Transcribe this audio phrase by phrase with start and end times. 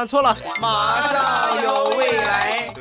[0.00, 2.72] 啊，错了，马上有未来。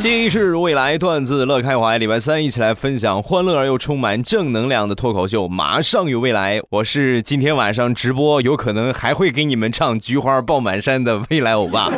[0.00, 5.46] 今日未来段子乐开怀，礼拜三一起来分享欢乐而又充满正能量的脱口秀。
[5.46, 11.88] 马上有未来，我是今天晚上直播有可能还会给你们唱《菊花爆满山》的未来欧巴。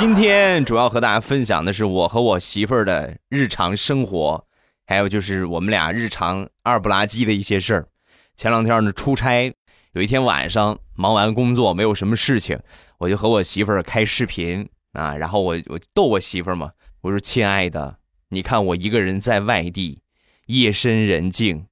[0.00, 4.42] 今天主要和大家分享的是我和我媳妇儿的日常生活，
[4.86, 7.86] 还有就是我们俩日常二不拉几的一些事儿。
[8.34, 9.52] 前两天呢出差，
[9.92, 12.58] 有一天晚上忙完工作没有什么事情，
[12.96, 14.66] 我就和我媳妇儿开视频。
[14.92, 17.98] 啊，然后我我逗我媳妇儿嘛，我说亲爱的，
[18.30, 20.00] 你看我一个人在外地，
[20.46, 21.66] 夜深人静，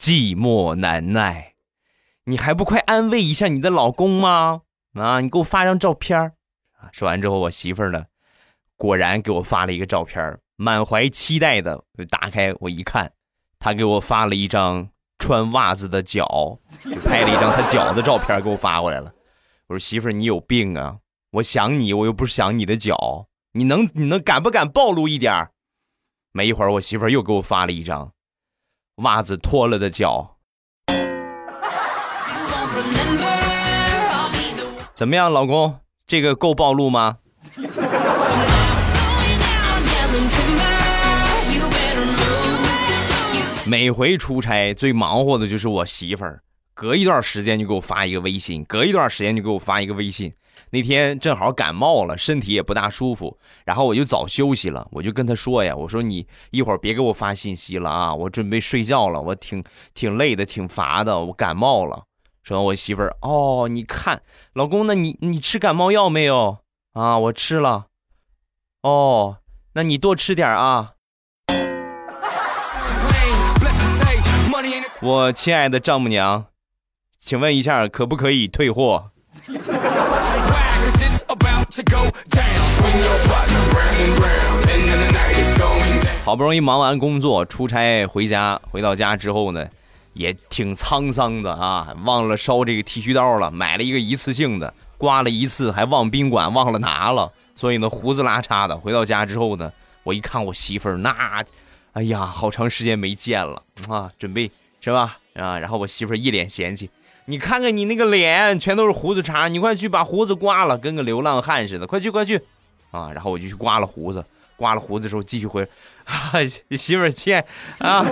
[0.00, 1.52] 寂寞难耐，
[2.24, 4.62] 你还不快安慰一下你的老公吗？
[4.94, 6.32] 啊，你给我发张照片啊！
[6.92, 8.04] 说完之后，我媳妇儿呢，
[8.76, 13.12] 果然给我发了一个照片满怀期待的打开我一看，
[13.58, 14.88] 她给我发了一张
[15.18, 19.12] 穿袜子的脚，就拍了一张她脚的照片给我发过来了。
[19.66, 20.98] 我说媳妇儿，你有病啊！
[21.32, 25.50] 我想你，我又不是想你的脚，你能你能敢不敢暴露一点
[26.32, 28.12] 没一会儿，我媳妇儿又给我发了一张
[28.96, 30.38] 袜子脱了的脚，
[34.94, 37.16] 怎么样，老公，这个够暴露吗？
[43.64, 46.40] 每回出差最忙活的就是我媳妇儿，
[46.74, 50.32] 隔一段时间就给我发一个微信，隔一段时间就给我发一个微信。
[50.70, 54.86] 那天正好感冒了，身体也不大舒服，然后我就早休息了。
[54.92, 59.20] 我就跟她说呀：“我说你一会儿别给我发信息了啊，我准备睡觉了。
[59.20, 62.04] 我挺挺累的，挺乏的，我感冒了。”
[62.46, 66.58] 说，我媳妇儿哦，你看，老公，那你你吃感冒药没有
[66.92, 67.18] 啊？
[67.18, 67.86] 我吃了。
[68.82, 69.38] 哦，
[69.72, 70.92] 那你多吃点啊。
[75.00, 76.46] 我亲爱的丈母娘，
[77.18, 79.10] 请问一下，可不可以退货？
[86.24, 89.68] 好不容易忙完工作，出差回家，回到家之后呢，
[90.16, 98.76] 也挺沧桑的啊，忘了烧这个剃须刀了，买了一个一次性的，刮了一次还忘宾馆忘了拿了，所以呢胡子拉碴的。
[98.76, 99.70] 回到家之后呢，
[100.02, 101.44] 我一看我媳妇儿那，
[101.92, 104.50] 哎呀，好长时间没见了啊，准备
[104.80, 105.58] 是吧啊？
[105.58, 106.90] 然后我媳妇儿一脸嫌弃。
[107.26, 112.40] 你看看你那个脸，全都是胡子茬，你快去把胡子刮了，跟个流浪汉似的，快去快去，
[112.92, 113.10] 啊！
[113.12, 114.24] 然后我就去刮了胡子，
[114.56, 115.66] 刮了胡子之后继续回，
[116.76, 117.36] 媳妇儿亲，
[117.78, 118.04] 啊！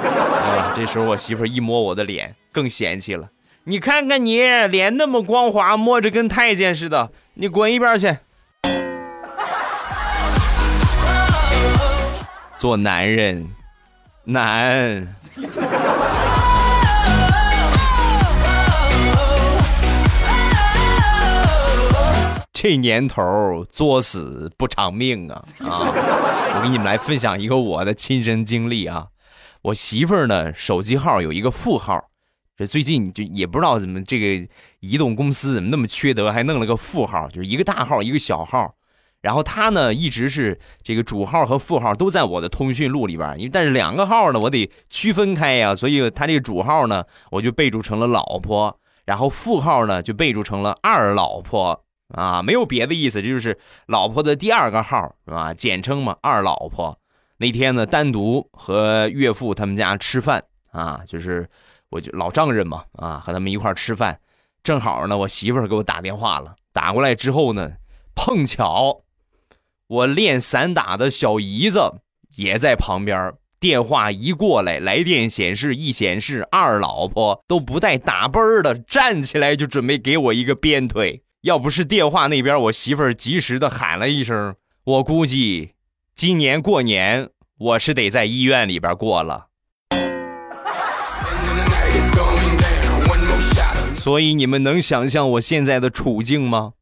[0.75, 3.31] 这时候我媳妇儿一摸我的脸，更嫌弃了，
[3.65, 8.17] 你看看你脸那么光滑，摸着跟太监似的，你滚一边去。
[12.59, 13.49] 做男人
[14.25, 15.17] 难。
[22.65, 25.85] 这年头作死不偿命啊 啊！
[26.57, 29.09] 我给你们来分享一个我的亲身经历啊。
[29.61, 32.03] 我媳妇儿呢，手机号有一个副号，
[32.57, 34.49] 这最近就也不知道怎么这个
[34.81, 38.73] 移动公司怎么那么缺德，还弄了个副号，就是一个大号一个小号。
[39.21, 51.84] 然后她呢，一直是这个主号和副号都在我的通讯录里边，因为但是两个号呢，我得区分开呀，所以她这个主号呢，我就备注成了老婆，然后副号呢就备注成了二老婆。
[52.09, 55.55] 啊，没有别的意思，这就是老婆的第二个号，是吧？
[55.55, 56.99] 简称嘛，二老婆。
[57.39, 61.49] 那天呢，单独和岳父他们家吃饭啊，就是
[61.91, 64.21] 我就老丈人嘛，啊，和他们一块吃饭。
[64.63, 67.73] 正好呢，我媳妇给我打电话了，打过来之后呢，
[68.15, 69.03] 碰巧
[69.87, 72.01] 我练散打的小姨子
[72.37, 73.33] 也在旁边。
[73.61, 81.23] 电话一过来，来电显示一显示，二老婆都不带打啵儿的，站起来就准备给我一个鞭腿。
[81.45, 85.73] 要不是电话那边我媳妇儿及时的喊了一声，我估计
[86.15, 89.49] 今年过年我是得在医院里边过了。
[93.95, 96.73] 所以你们能想象我现在的处境吗？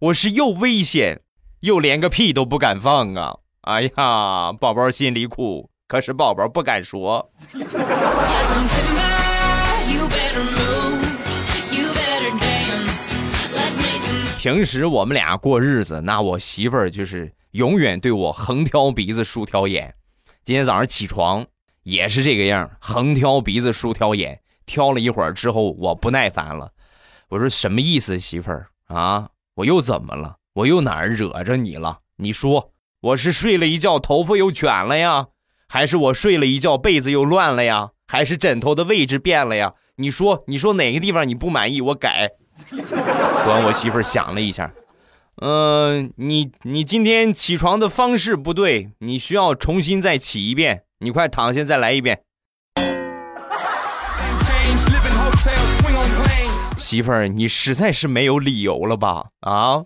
[0.00, 1.20] 我是又危险，
[1.60, 3.36] 又连个屁都不敢放啊！
[3.60, 7.30] 哎呀，宝宝心里苦，可是宝宝不敢说。
[14.38, 19.92] 平时我们俩过日子，那我媳妇儿就是永远对我横挑鼻子竖挑眼。
[20.44, 21.44] 今天早上起床
[21.82, 24.40] 也是这个样，横挑鼻子竖挑眼。
[24.64, 26.70] 挑了一会儿之后，我不耐烦了，
[27.30, 29.28] 我说什么意思，媳妇儿啊？
[29.56, 30.36] 我又怎么了？
[30.54, 31.98] 我又哪儿惹着你了？
[32.18, 32.70] 你说
[33.00, 35.26] 我是睡了一觉头发又卷了呀，
[35.68, 37.90] 还是我睡了一觉被子又乱了呀？
[38.06, 39.74] 还是枕头的位置变了呀？
[39.96, 42.30] 你说，你说哪个地方你不满意，我改。
[42.66, 44.70] 说完，我媳妇儿想了一下，
[45.42, 50.82] 嗯，你你今天起床的方式不对，你需要重新再起一遍。
[51.00, 52.20] 你快躺下，再来一遍。
[56.76, 59.26] 媳妇儿，你实在是没有理由了吧？
[59.40, 59.84] 啊？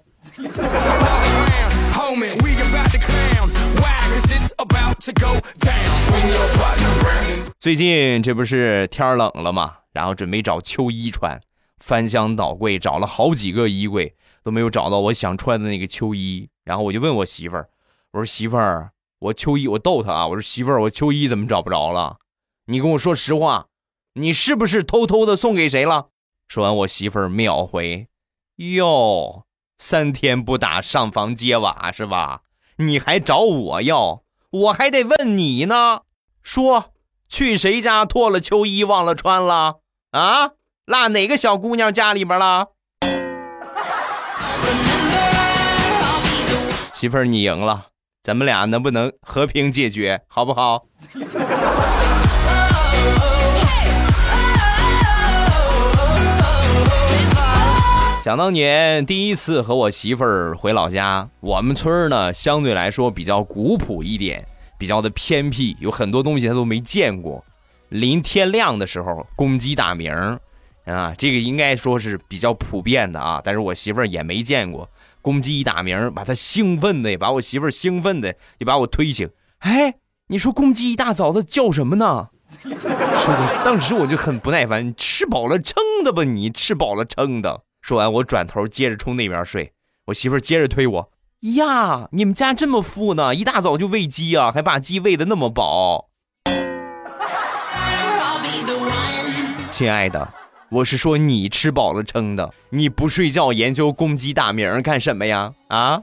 [7.58, 9.72] 最近这不是天冷了吗？
[9.92, 11.38] 然后准备找秋衣穿，
[11.82, 14.14] 翻箱倒柜找了好几个衣柜，
[14.44, 16.48] 都没有找到我想穿的那个秋衣。
[16.64, 17.68] 然后我就问我媳妇儿，
[18.12, 22.18] 我说媳妇儿，我秋衣我逗她啊，我说媳妇儿，我秋衣怎么找不着了？
[22.66, 23.66] 你跟我说实话，
[24.14, 26.10] 你是不是偷偷的送给谁了？
[26.46, 28.06] 说完，我媳妇儿秒回，
[28.56, 29.44] 哟，
[29.76, 32.42] 三天不打上房揭瓦是吧？
[32.76, 34.22] 你还找我要？
[34.50, 36.02] 我还得问你呢，
[36.42, 36.92] 说
[37.28, 39.80] 去谁家脱了秋衣忘了穿了
[40.12, 40.52] 啊？
[40.86, 42.66] 落哪个小姑娘家里边了？
[46.92, 47.86] 媳妇儿，你赢了，
[48.24, 50.82] 咱们俩能不能和平解决，好不好？
[58.24, 64.44] 想当年第一次和我媳妇儿回老家，我们村儿呢相对来说比较古朴一点，
[64.78, 67.44] 比较的偏僻，有很多东西她都没见过。
[67.88, 70.12] 临天亮的时候，公鸡打鸣
[70.84, 73.40] 啊，这个应该说是比较普遍的啊。
[73.44, 74.88] 但是我媳妇儿也没见过，
[75.20, 79.30] 公鸡一打鸣，把她兴奋的，把我媳妇儿兴奋的，就把我推醒。
[79.58, 79.94] 哎，
[80.28, 82.28] 你说公鸡一大早的叫什么呢？
[83.64, 86.24] 当时我就很不耐烦，吃饱了撑的吧？
[86.24, 87.62] 你吃饱了撑的。
[87.80, 89.72] 说完，我转头接着冲那边睡。
[90.06, 93.34] 我媳妇儿接着推我呀，你们家这么富呢？
[93.34, 96.10] 一大早就喂鸡啊，还把鸡喂的那么饱。
[99.70, 100.32] 亲爱的，
[100.72, 105.52] 我是说你吃饱了撑的，你不睡觉研究公鸡打鸣干什么呀？
[105.68, 106.02] 啊？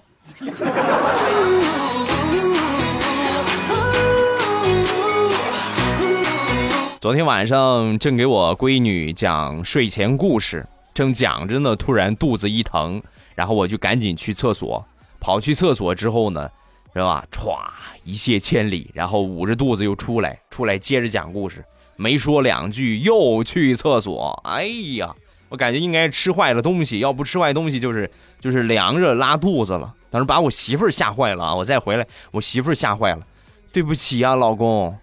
[6.99, 10.63] 昨天晚上正给我闺女讲睡前故事。
[10.93, 13.01] 正讲着呢，突然肚子一疼，
[13.33, 14.85] 然后我就赶紧去厕所。
[15.19, 16.47] 跑去厕所之后呢，
[16.93, 17.25] 是吧？
[17.31, 17.57] 歘，
[18.03, 21.65] 一泻千里，然后捂着肚子又出来，出来接着讲故事。
[21.99, 24.41] 没说两句又去厕所。
[24.45, 24.63] 哎
[24.95, 25.13] 呀，
[25.49, 28.09] 我感觉应该吃坏了东西，要不吃坏东西就是
[28.39, 29.93] 就是凉着拉肚子了。
[30.09, 31.53] 当时把我媳妇儿吓坏了啊！
[31.53, 33.27] 我再回来，我媳妇儿吓坏了。
[33.71, 34.97] 对不起啊，老公，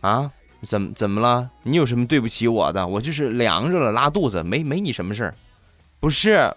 [0.00, 0.30] 啊。
[0.62, 1.48] 怎么怎么了？
[1.64, 2.84] 你有什么对不起我的？
[2.84, 5.34] 我就是凉着了，拉肚子，没没你什么事儿。
[6.00, 6.52] 不是，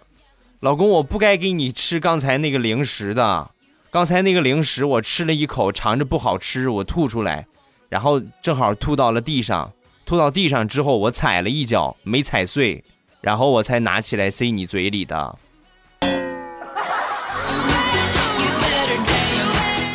[0.60, 3.50] 老公，我不该给你吃刚才那个零食的。
[3.90, 7.46] 刚才那个零食我吃了一口，尝着不好吃，我吐出来，
[7.88, 9.70] 然后正好吐到了地上。
[10.10, 12.82] 吐到地上之后，我踩了一脚，没踩碎，
[13.20, 15.38] 然后我才拿起来塞你嘴里的。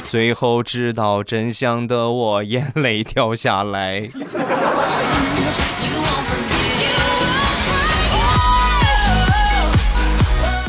[0.06, 4.00] 最后知道真相的我，眼泪掉下来。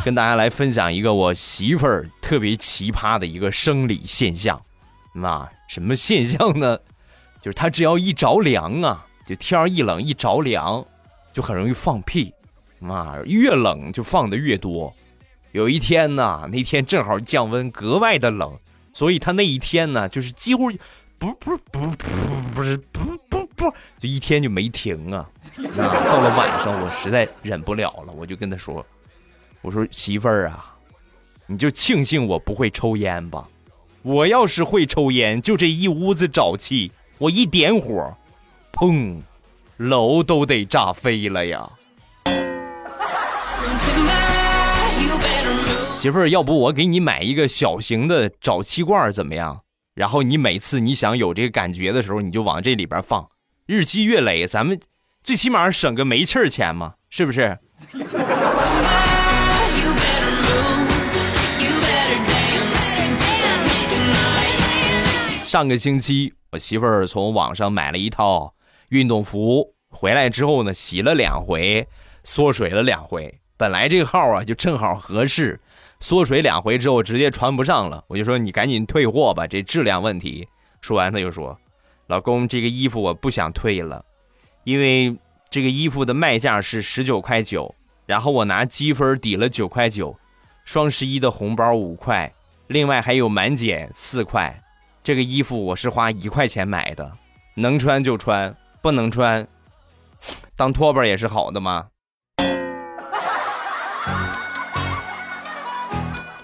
[0.05, 4.61] 跟大家来分享一个我媳妇儿特别奇葩的一个生理现象，
[5.15, 6.77] 那什么现象呢？
[7.41, 10.83] 就是她只要一着凉啊，就天儿一冷一着凉，
[11.33, 12.33] 就很容易放屁，
[12.79, 14.95] 妈，越冷就放的越多。
[15.53, 18.57] 有一天呢，那天正好降温，格外的冷。
[18.93, 20.71] 所以他那一天呢，就是几乎
[21.19, 25.29] 不不不不不是不不不，就一天就没停啊。
[25.77, 28.85] 到了晚上，我实在忍不了了，我就跟他说
[29.61, 30.75] ：“我说媳妇儿啊，
[31.47, 33.47] 你就庆幸我不会抽烟吧。
[34.01, 38.17] 我要是会抽烟，就这一屋子沼气，我一点火，
[38.77, 39.23] 砰，
[39.79, 41.67] 楼都得炸飞了呀。”
[45.95, 49.63] 媳妇儿，要不我给你买一个小型的沼气罐怎么样？
[49.95, 53.27] 然后你每次你想有这个感觉的时候，你就往这里边放，
[53.65, 54.79] 日积月累，咱们
[55.23, 57.59] 最起码省个煤气钱嘛，是不是？
[65.47, 68.53] 上个星期，我媳妇儿从网上买了一套
[68.91, 71.87] 运动服，回来之后呢，洗了两回，
[72.25, 73.41] 缩水了两回。
[73.57, 75.59] 本来这个号啊，就正好合适。
[75.99, 78.05] 缩水两回之后，直接穿不上了。
[78.07, 80.47] 我就说你赶紧退货吧，这质量问题。
[80.83, 81.59] 说完他就说
[82.07, 84.05] ：“老公，这个衣服我不想退了，
[84.65, 85.17] 因为
[85.49, 87.75] 这个衣服的卖价是十九块九，
[88.05, 90.15] 然后我拿积分抵了九块九，
[90.67, 92.31] 双十一的红包五块，
[92.67, 94.63] 另外还有满减四块，
[95.03, 97.11] 这个衣服我是花一块钱买的，
[97.55, 98.55] 能穿就穿，
[98.87, 99.45] 不能穿，
[100.55, 101.89] 当拖把也是好的嘛。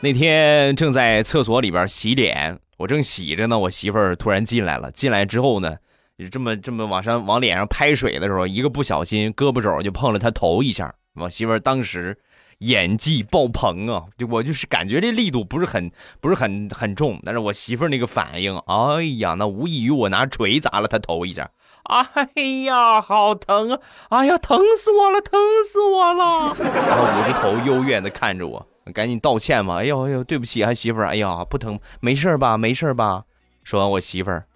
[0.01, 4.91] 那天正在厕所里边洗脸，我正洗着呢，我媳妇儿突然进来了。
[4.91, 5.77] 进来之后呢，
[6.19, 10.93] 就这么这么往上往脸上拍水的时候，一个不小心胳膊肘就碰了她头一下。
[11.15, 12.19] 我媳妇儿当时
[12.59, 14.03] 演技爆棚啊！
[14.19, 15.89] 就我就是感觉这力度不是很
[16.21, 21.49] 不是很很重，但是我媳妇儿那个反应，哎呀，那无异于我拿锤砸了她头一下。
[21.85, 23.79] 哎呀，好疼啊！
[24.11, 26.55] 哎呀，疼死我了，疼死我了！
[26.59, 28.67] 然后捂着头幽怨的看着我。
[28.93, 29.77] 赶紧道歉嘛！
[29.77, 31.09] 哎呦哎呦，对不起啊，媳妇儿！
[31.09, 32.57] 哎呀，不疼，没事吧？
[32.57, 33.25] 没事吧？
[33.62, 34.47] 说完，我媳妇儿，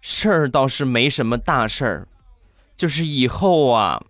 [0.00, 2.08] 事儿倒是没什么大事儿，
[2.76, 4.02] 就是以后啊，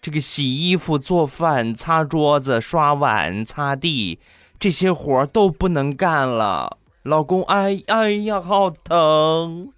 [0.00, 4.18] 这个洗衣服、做饭、擦桌子、刷碗、擦地
[4.58, 6.78] 这些活儿都不能干了。
[7.04, 9.73] 老公，哎哎呀，好疼！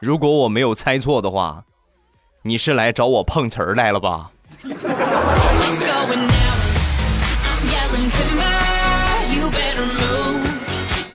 [0.00, 1.64] 如果我没有猜错的话，
[2.42, 4.30] 你是来找我碰瓷儿来了吧？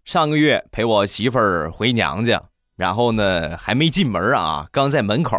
[0.06, 2.42] 上个月陪我媳妇儿回娘家，
[2.78, 5.38] 然后呢还没进门啊，刚在门口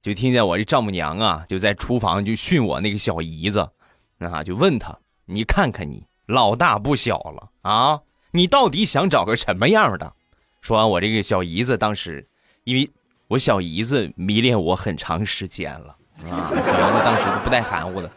[0.00, 3.68] 就听见我这丈母娘啊就在厨房就训我那个小姨子，
[4.18, 10.14] 啊就问她，你看看你老大不小了啊，你到底想找个什么样的？
[10.60, 12.26] 说完我这个小姨子当时，
[12.64, 12.90] 因为
[13.28, 15.96] 我小姨子迷恋我很长时间了。
[16.30, 16.50] 啊！
[16.50, 18.10] 小姨子当时都不带含糊的，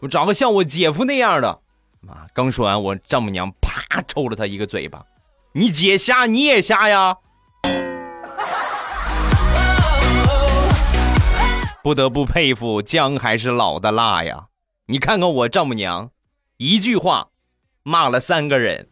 [0.00, 1.60] 我找个像我姐夫那样的。
[2.00, 5.04] 妈，刚说完，我丈母娘啪抽了他一个嘴巴。
[5.52, 7.16] 你姐瞎，你也瞎呀！
[11.82, 14.46] 不得不佩服姜还是老的辣呀！
[14.86, 16.10] 你看看我丈母娘，
[16.58, 17.28] 一句话
[17.82, 18.88] 骂了三个人。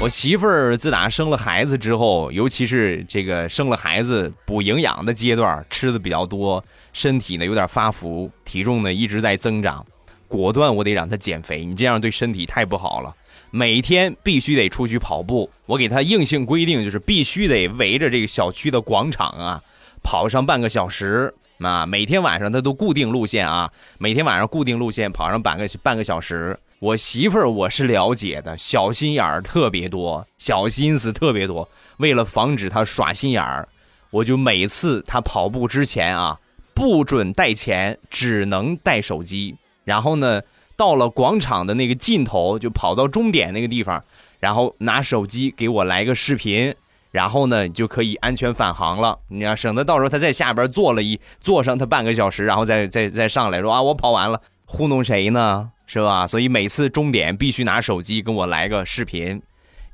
[0.00, 9.86] 我媳妇儿自打生了孩子之后，尤其是这个生了孩子补营养的阶段，吃的比较多，身体呢有点发福，体重呢一直在增长。
[10.26, 13.14] 果断，我得让她减肥，你这样对身体太不好了。
[13.52, 19.62] 每天必须得出去跑步，我给她硬性规定就是必须得围着这个小区的广场啊
[20.02, 21.86] 跑上半个小时啊。
[21.86, 26.58] 每天晚上他都固定路线啊，每天晚上固定路线跑上半个半个小时。
[26.78, 31.68] 我媳妇儿我是了解的，小心眼儿特别多，小心思特别多。
[31.96, 33.66] 为了防止她耍心眼儿，
[34.10, 36.38] 我就每次她跑步之前啊，
[36.74, 39.56] 不准带钱，只能带手机。
[39.84, 40.42] 然后呢，
[40.76, 44.04] 到了广场的那个尽头，就跑到终点那个地方，
[44.38, 46.74] 然后拿手机给我来个视频，
[47.16, 49.18] 然后呢你就可以安全返航了。
[49.28, 55.70] 你要省得到时候他在下边坐了一坐上他半个小时，然后再再再上来说啊，我跑完了，糊弄谁呢？
[55.86, 56.26] 是吧？
[56.26, 59.40] 所以每次终点必须拿手机跟我来个视频，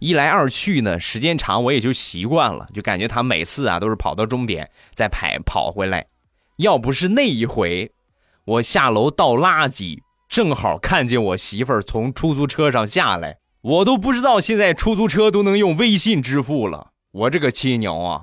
[0.00, 6.06] 一来二去呢，时间长我也就习惯了，就感觉他每次啊都是跑到终点再跑跑回来。
[6.56, 7.92] 要不是那一回，
[8.46, 9.98] 我下楼倒垃圾，
[10.28, 16.91] 正好看见我媳妇儿从出租车上下来，我都不知道现在出租车都能用微信支付了。
[17.14, 18.22] 我这个亲娘啊！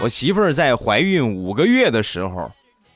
[0.00, 2.50] 我媳妇儿在怀孕五个月的时候，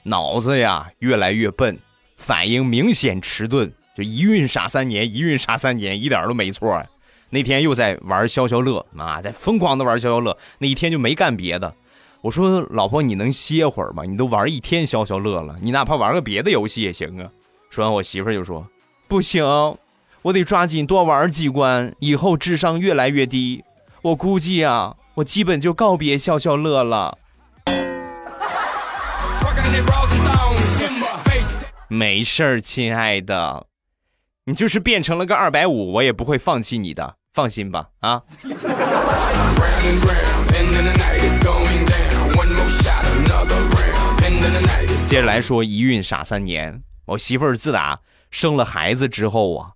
[0.05, 1.79] 脑子呀越来越笨，
[2.17, 6.83] 反应明显迟钝，就一孕傻三年，一孕傻三年，一点都没错。
[7.29, 11.75] 那天又在玩消消乐，啊，在疯狂的玩消消乐，那一天就没干别的。
[12.21, 14.05] 我说老婆，你能歇会儿吗？
[14.05, 17.29] 你都玩一天消消乐了，你哪怕玩个别的游戏也行啊。
[17.71, 18.67] 说完，我媳妇儿就说
[19.09, 19.45] ：“不行，
[20.23, 23.65] 我得抓紧多玩几关，以后智商越来越低。
[24.03, 27.19] 我估计啊。”我基本就告别消消乐了。
[31.89, 33.67] 没事儿，亲爱的，
[34.45, 38.23] 你就是变成了个二百五，我也不会放弃你的，放心吧，啊。
[45.09, 47.99] 接着来说，一孕傻三年，我媳妇儿自打
[48.31, 49.73] 生了孩子之后啊，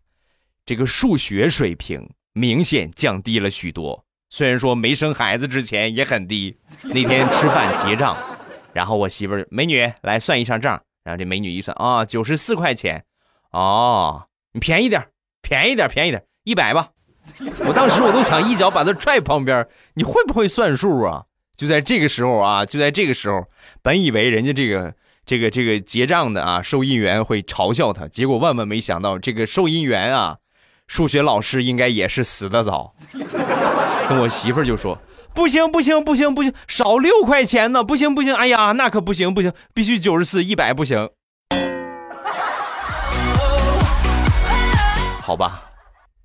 [0.66, 4.04] 这个数学水平明显降低了许多。
[4.28, 8.16] 虽然说没生孩子之前也很低，那天吃饭结账，
[8.74, 13.02] 然后我媳妇儿美女来算一下账，然后这美女一算啊，九十四块钱，
[13.52, 15.06] 哦，你便宜点，
[15.40, 16.90] 便宜点，便宜点，一百吧。
[17.66, 21.24] 我当时我都想一脚把她踹旁边，你会不会算数啊？
[21.56, 23.44] 就在这个时候啊，就在这个时候，
[23.82, 24.94] 本以为人家这个
[25.24, 30.38] 这个这个结账的啊收银员会嘲笑他，结果万万没想到，这个收银员啊
[30.88, 32.94] 数学老师应该也是死的早。
[34.08, 34.98] 跟我媳妇就说
[35.32, 41.08] ：“不行不行不行不行，少六块钱呢，不行不行，哎呀，那可不行不行，必须九十四一百不行。”
[45.22, 45.70] 好吧，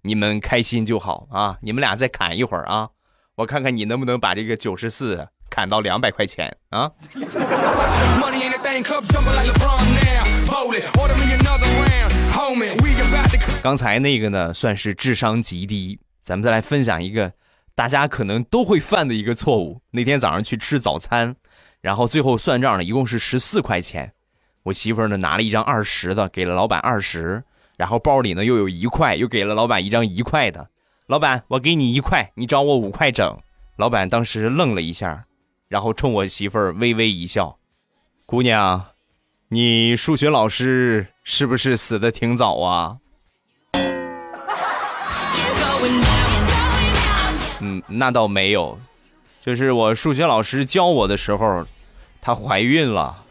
[0.01, 1.57] 你们开心就好啊！
[1.61, 2.89] 你们俩再砍一会儿啊，
[3.37, 6.91] 我看看你能不能把这个九十四砍到两百块钱啊！
[13.61, 15.99] 刚才那个呢，算是智商极低。
[16.19, 17.31] 咱们再来分享一个
[17.75, 19.79] 大家可能都会犯的一个错误。
[19.91, 21.35] 那天早上去吃早餐，
[21.79, 24.13] 然后最后算账了，一共是十四块钱。
[24.63, 27.43] 我媳妇儿呢拿了一张二十的，给了老板二十。
[27.77, 30.71] 然后包里呢又有一块，又给了老板一张一块的。
[31.07, 33.37] 老板，我给你一块，你找我五块整。
[33.77, 35.23] 老板当时愣了一下，
[35.69, 37.57] 然后冲我媳妇儿微微一笑
[38.27, 38.87] ：“姑娘，
[39.47, 42.97] 你数学老师是不是死的挺早啊？”
[47.61, 48.77] 嗯，那倒没有，
[49.39, 51.65] 就是我数学老师教我的时候，
[52.19, 53.23] 她怀孕了。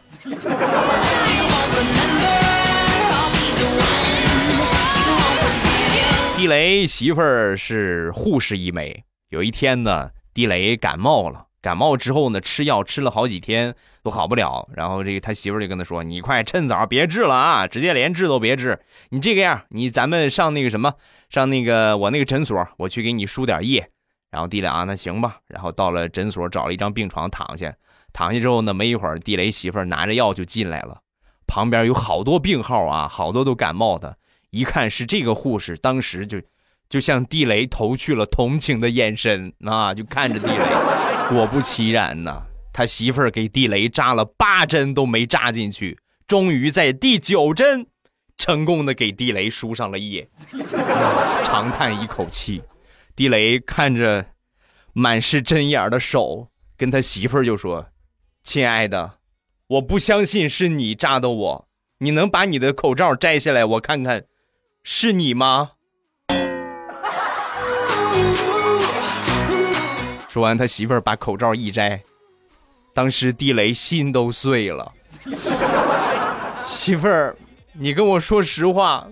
[6.37, 9.03] 地雷媳妇儿是护士一枚。
[9.29, 14.69] 有一天呢，地雷感冒了，感冒之后呢，吃药吃了好几天都好不了。
[14.75, 18.79] 然后这个他媳妇儿就跟他说：“你快趁早别治了啊，直接连治都别治。
[19.09, 20.93] 你这个样，你咱们上那个什么，
[21.31, 23.89] 上那个我那个诊所，我去给你输点液。”
[24.29, 25.37] 然后地雷啊，那行吧。
[25.47, 27.73] 然后到了诊所，找了一张病床躺下。
[28.13, 30.99] 躺下之后呢，没一会儿，地雷媳妇儿拿着药就进来了。
[31.47, 34.15] 旁边有好多病号啊，好多都感冒的。
[34.51, 36.41] 一看是这个护士，当时就
[36.89, 41.35] 就向地雷投去了同情的眼神啊，就看着地雷。
[41.35, 47.85] 果不其然呢，他媳妇儿给地雷扎了八针都没扎进去，终于在第九针
[48.37, 50.29] 成功的给地雷输上了液，
[51.43, 52.63] 长叹一口气。
[53.15, 54.25] 地雷看着
[54.93, 57.87] 满是针眼的手，跟他媳妇儿就说
[58.43, 59.15] ：“亲爱的，
[59.67, 64.23] 我不相信是你扎的我，你能把你的口罩摘下来，我看看。”
[64.89, 65.71] 是你吗？
[70.29, 72.01] 说完，他媳妇儿把口罩一摘，
[72.95, 74.93] 当时地雷心都碎了。
[76.65, 77.35] 媳妇儿，
[77.73, 79.05] 你跟我说实话，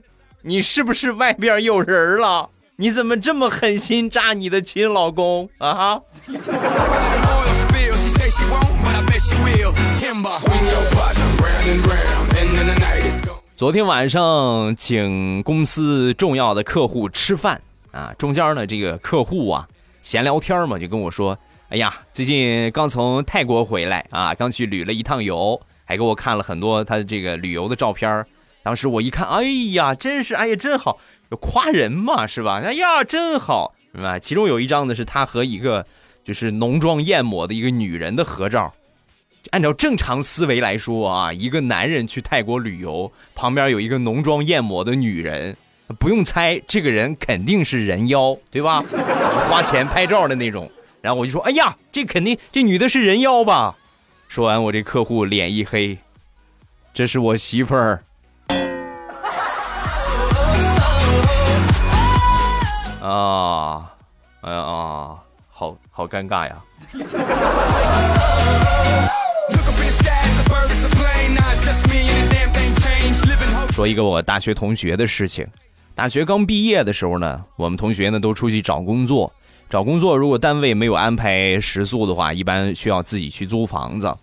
[0.44, 2.50] 你是不是外边有人了？
[2.78, 6.00] 你怎么这么狠心扎你的亲老公啊？
[13.56, 19.66] 昨天晚上请公司重要的客户吃饭啊，中间呢这个客户啊
[20.02, 21.40] 闲聊天嘛，就跟我说
[21.72, 28.26] ：“哎呀，最近刚从泰国回来啊，刚去旅了一趟游，还给我看了很多他的这个旅游的照片。
[28.62, 31.00] 当时我一看，哎呀，真是，哎呀，真好，
[31.40, 32.60] 夸人嘛，是吧？
[32.62, 34.20] 哎呀，真好，是吧？
[34.20, 35.86] 其中有一张呢是他和一个
[36.26, 38.74] 就是浓妆艳抹的一个女人的合照。”
[39.52, 45.56] 按照正常思维来说啊，一个男人去泰国旅游，旁边有一个浓妆艳抹的女人，
[46.00, 48.84] 不用猜，这个人肯定是人妖，对吧？
[49.50, 50.70] 花钱拍照的那种。
[51.02, 53.76] 然后我就说：“哎呀，这肯定这女的是人妖吧？”
[54.28, 55.98] 说完，我这客户脸一黑，
[56.94, 58.04] 这是我媳妇儿。
[63.02, 63.94] 啊，
[64.42, 65.20] 哎呀啊，
[65.52, 66.58] 好好尴尬呀。
[73.72, 75.46] 说一个我大学同学的事情。
[75.94, 79.32] 大学刚毕业的时候呢，我们同学呢都出去找工作。
[79.70, 84.14] 找工作如果单位没有安排食宿的话，一般需要自己去租房子。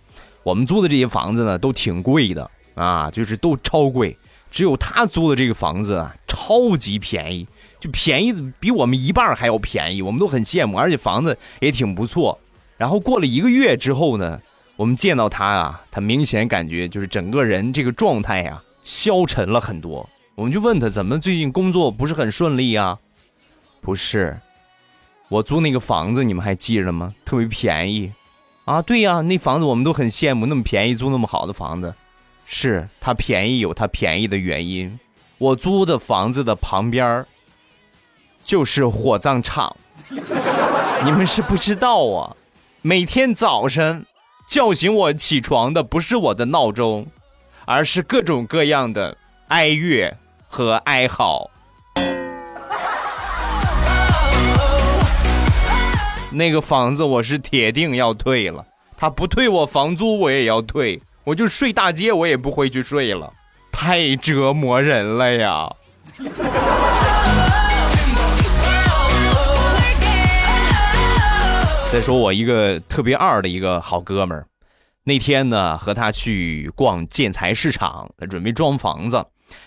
[0.41, 4.17] 我们租的这些房子呢都挺贵的啊，就是都超贵。
[4.49, 7.47] 只有他租的这个房子啊，超级便宜，
[7.79, 10.77] 就便宜的比我们一半还要便宜，我们都很羡慕。
[10.77, 12.39] 而且房子也挺不错。
[12.77, 14.39] 然后过了一个月之后呢。
[14.75, 20.09] 我们见到他啊，他明显感觉就是整个人这个状态呀消沉了很多。
[20.35, 22.97] 我们就问他怎么最近工作不是很顺利啊？
[23.81, 24.35] 不是，
[25.29, 27.13] 我租那个房子你们还记着吗？
[27.23, 28.11] 特别便宜，
[28.65, 31.93] 啊，对呀，那房子我们都很羡慕，那么便宜租那么好的房子，
[32.47, 34.99] 是它便宜有它便宜的原因。
[35.37, 37.23] 我租的房子的旁边
[38.43, 39.75] 就是火葬场，
[41.05, 42.35] 你们是不知道啊，
[42.81, 44.03] 每天早晨。
[44.53, 47.07] 叫醒我起床的不是我的闹钟，
[47.65, 50.15] 而是各种各样的哀乐
[50.47, 51.49] 和哀嚎。
[56.31, 58.63] 那个房子我是铁定要退了，
[58.95, 63.33] 他不退我房租我也要退，我就睡大街我也不会去睡了，
[63.71, 65.67] 太折磨人了呀。
[71.93, 74.47] 再说我一个特别二的一个好哥们儿，
[75.03, 79.23] 那天呢和他去逛建材市场，准备装房子，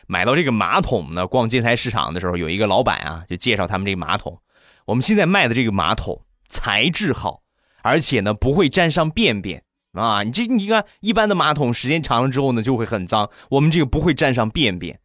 [0.09, 1.25] 买到这个马桶呢。
[1.25, 4.41] 逛建材市场的时候，有一个老板啊就介绍他们这个马桶。
[4.87, 7.43] 我们现在卖的这个马桶材质好，
[7.83, 9.63] 而且呢不会沾上便便
[9.93, 10.25] 啊。
[10.25, 14.99] 你这你看一般的马桶时间长了之后呢就会很脏，我们这个不会沾上便便。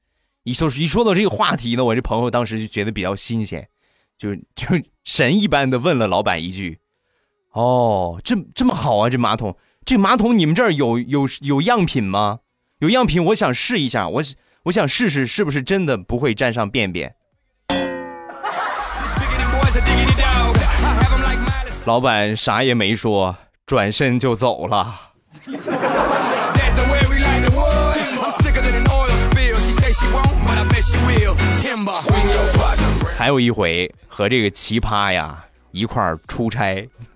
[0.44, 3.70] 一说一说到这个话题呢，我这朋友当时就觉得比较新鲜，
[4.18, 4.66] 就就
[5.04, 6.80] 神一般的问了老板一句。
[7.54, 9.10] 哦，这这么好啊！
[9.10, 12.40] 这马桶，这马桶你们这儿有有有样品吗？
[12.80, 14.24] 有样品，我想试一下，我
[14.64, 17.14] 我想试试是不是真的不会沾上便便。
[21.86, 23.36] 老板啥也没说，
[23.66, 25.12] 转身就走了。
[33.18, 35.46] 还有一回和这个奇葩呀。
[35.72, 36.88] 一块儿出差，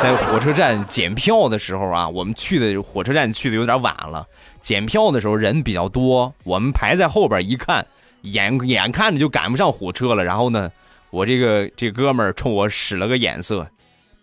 [0.00, 4.26] 在火车站检票的时候啊，我们去的火车站去的有点晚了。
[4.60, 7.86] 检票的时候人比较多，我们排在后边一看，
[8.22, 10.22] 眼眼看着就赶不上火车了。
[10.22, 10.70] 然后呢，
[11.10, 13.66] 我这个这哥们儿冲我使了个眼色，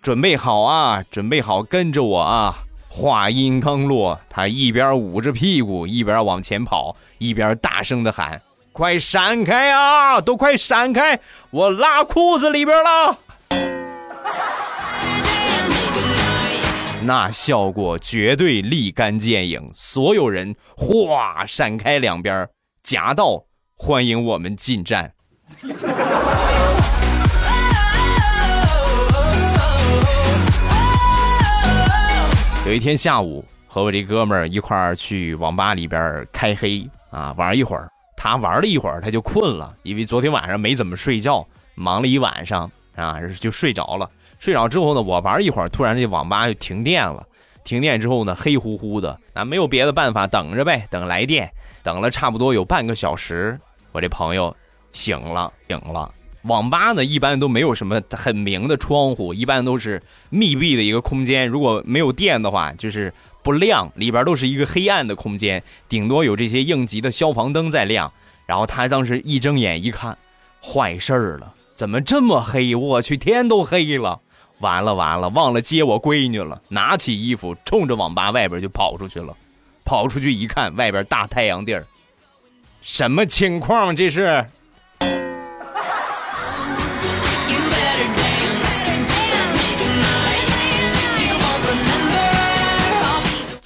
[0.02, 2.64] 准备好啊，准备好跟着我啊。
[2.90, 8.42] 话音刚落，他一边捂着屁股，一边往前跑，一边大声的喊。
[8.78, 10.22] 快闪开啊！
[10.22, 11.20] 都快闪开！
[11.50, 13.18] 我拉裤子里边了。
[17.02, 22.48] 那效果绝对立竿见影，所有人哗闪开两边，
[22.84, 25.12] 夹道欢迎我们进站。
[32.68, 37.90] 有一天下午，和我这哥们儿一块儿去网吧里边开黑啊，玩一会儿。
[38.18, 44.10] 他玩了一会儿，他就困了，因为昨天晚上没怎么睡觉，忙了一晚上啊，就睡着了。
[44.40, 47.26] 睡着之后呢，我玩一会儿，突然这网吧就停电了。
[47.64, 51.50] 停电之后呢，黑乎乎的，那没有别的办法，等着呗，等来电。
[51.84, 53.58] 等了差不多有半个小时，
[53.92, 54.54] 我这朋友
[54.92, 56.12] 醒了，醒了。
[56.42, 61.48] 网吧呢，一般都没有什么很明的窗户，一般都是密闭的一个空间。
[61.48, 63.14] 如果没有电的话，就是。
[63.48, 68.12] 不亮，里边都是一个黑暗的空间，顶多有这些应急的消防灯在亮。
[68.46, 70.18] 然后他当时一睁眼一看，
[70.62, 72.76] 坏事儿了，怎么这么黑？
[72.76, 74.20] 我去，天都黑了，
[74.60, 76.62] 完了完了，忘了接我闺女了。
[76.68, 79.34] 拿起衣服，冲着网吧外边就跑出去了。
[79.86, 81.88] 跑出去一看，外边大太阳地儿，
[82.82, 83.96] 什么情况？
[83.96, 84.46] 这是？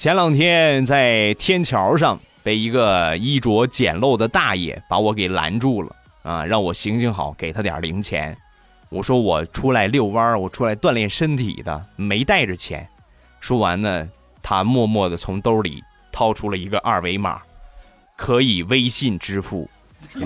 [0.02, 8.36] 前两天在天桥上被一个衣着简陋的大爷把我给拦住了啊，让我行行好，给他点零钱。
[8.88, 12.84] 我说我出来遛弯儿我出来锻炼身体的，没带着钱。
[13.38, 14.08] 说完呢，
[14.42, 17.40] 他默默的从兜里掏出了一个二维码，
[18.16, 19.70] 可以微信支付，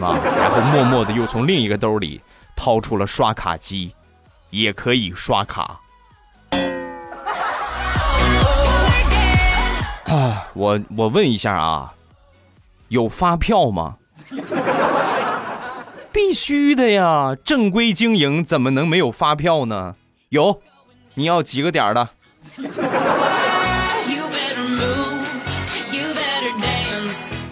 [0.01, 2.19] 啊，然后默默的又从另一个兜里
[2.57, 3.95] 掏出了刷卡机，
[4.49, 5.79] 也可以刷卡。
[10.55, 11.95] 我我问一下啊，
[12.89, 13.97] 有发票吗？
[16.13, 19.97] 必须的呀，正规经营怎么能没有发票呢？
[20.31, 20.63] 有，
[21.15, 22.09] 你要几个点的？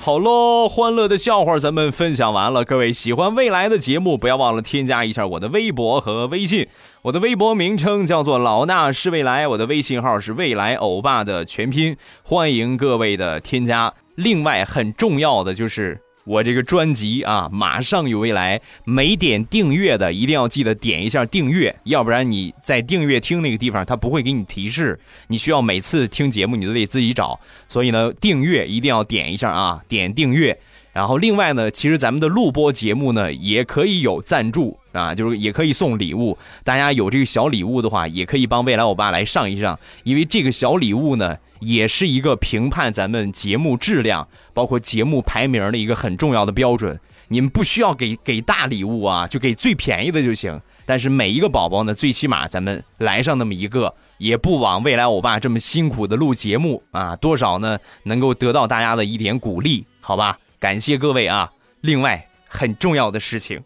[0.04, 2.62] 好喽，欢乐的笑话咱们分享完了。
[2.62, 6.68] 各位喜欢未来的节目，不要忘了添加一下我的微博和微信。
[7.00, 13.94] 我的微博名称叫做老衲是未来，我的微信号是未来欧巴的全拼，欢迎各位的添加。
[14.16, 16.03] 另外，很重要的就是。
[16.24, 30.58] 我这个专辑啊，马上有未来，没点订阅的一定要记得点一下订阅，要不然你在订阅听那个地方，它不会给你提示，你需要每次听节目你都得自己找，所以呢，订阅一定要点一下啊，点订阅。
[30.94, 41.36] 然后另外呢，其实咱们的录播节目呢，也可以有赞助啊，就是也可以送礼物，大家有这个小礼物的话，也可以帮未来欧巴来上一上，因为这个小礼物呢。
[41.64, 46.98] 也是一个评判咱们节目质量，包括节目排名的一个很重要的标准。
[47.28, 50.60] 你们不需要给给大礼物啊，就给最便宜的就行。
[50.84, 60.38] 但是每一个宝宝呢，最起码咱们来上那么一个，也不枉未来欧巴这么辛苦的录节目啊，多少呢能够得到大家的一点鼓励，好吧？
[60.60, 61.50] 感谢各位啊！
[61.80, 63.62] 另外很重要的事情，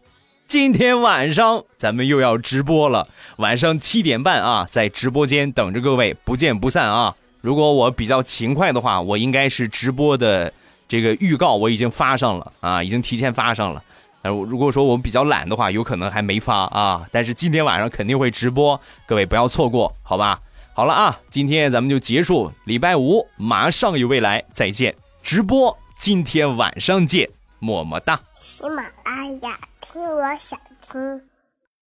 [0.47, 7.15] 今天晚上咱们又要直播了，晚上七点半啊，在直播间等着各位，不见不散啊！
[7.41, 10.53] 如果我比较勤快的话，我应该是直播的
[10.87, 13.83] 这个预告我已经发上了啊，已经提前发上了。
[14.23, 17.07] 呃，如果说我们比较懒的话，有可能还没发啊。
[17.13, 20.41] 但是今天晚上肯定会直播，各位不要错过，好吧？
[20.75, 27.29] 好了啊，今天咱们就结束，礼拜五马上有未来，再见，直播今天晚上见，
[27.61, 28.21] 么么哒。
[28.39, 31.28] 喜马拉雅，听我想听。